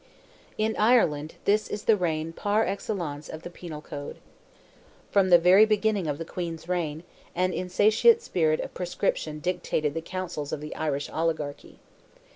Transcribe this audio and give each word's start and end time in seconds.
In 0.57 0.75
Ireland, 0.77 1.35
this 1.45 1.67
is 1.67 1.83
the 1.83 1.95
reign, 1.95 2.33
par 2.33 2.65
excellence, 2.65 3.29
of 3.29 3.43
the 3.43 3.51
penal 3.51 3.83
code. 3.83 4.17
From 5.11 5.29
the 5.29 5.37
very 5.37 5.63
beginning 5.63 6.07
of 6.07 6.17
the 6.17 6.25
Queen's 6.25 6.67
reign, 6.67 7.03
an 7.35 7.53
insatiate 7.53 8.23
spirit 8.23 8.59
of 8.61 8.73
proscription 8.73 9.37
dictated 9.37 9.93
the 9.93 10.01
councils 10.01 10.51
of 10.51 10.59
the 10.59 10.75
Irish 10.75 11.07
oligarchy. 11.11 11.77